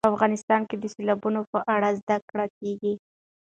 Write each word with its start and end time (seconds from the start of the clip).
په 0.05 0.11
افغانستان 0.13 0.61
کې 0.69 0.75
د 0.79 0.85
سیلابونو 0.95 1.41
په 1.51 1.59
اړه 1.75 1.89
زده 1.99 2.17
کړه 2.29 2.45
کېږي. 2.59 2.93